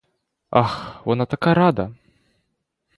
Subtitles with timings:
[0.49, 1.93] Ах, вона така рада!